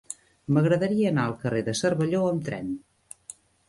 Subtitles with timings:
[0.55, 2.77] M'agradaria anar al carrer de Cervelló amb tren.